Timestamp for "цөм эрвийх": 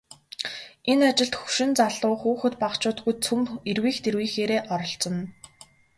3.25-3.97